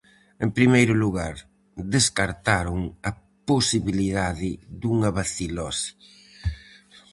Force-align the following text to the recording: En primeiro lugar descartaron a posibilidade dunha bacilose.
En 0.43 0.49
primeiro 0.57 0.93
lugar 1.03 1.35
descartaron 1.95 2.79
a 3.09 3.11
posibilidade 3.49 4.49
dunha 4.81 5.09
bacilose. 5.17 5.89